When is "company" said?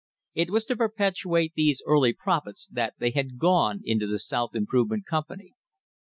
5.05-5.53